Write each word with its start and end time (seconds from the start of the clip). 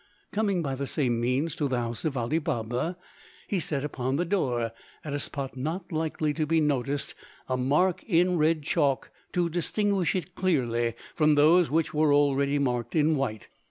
Coming 0.31 0.63
by 0.63 0.73
the 0.73 0.87
same 0.87 1.19
means 1.21 1.55
to 1.57 1.67
the 1.67 1.77
house 1.77 2.05
of 2.05 2.17
Ali 2.17 2.39
Baba, 2.39 2.97
he 3.47 3.59
set 3.59 3.83
upon 3.85 4.15
the 4.15 4.25
door, 4.25 4.71
at 5.05 5.13
a 5.13 5.19
spot 5.19 5.55
not 5.55 5.91
likely 5.91 6.33
to 6.33 6.47
be 6.47 6.59
noticed, 6.59 7.13
a 7.47 7.55
mark 7.55 8.03
in 8.05 8.35
red 8.35 8.63
chalk 8.63 9.11
to 9.33 9.47
distinguish 9.47 10.15
it 10.15 10.33
clearly 10.33 10.95
from 11.13 11.35
those 11.35 11.69
which 11.69 11.93
were 11.93 12.15
already 12.15 12.57
marked 12.57 12.95
in 12.95 13.15
white. 13.15 13.47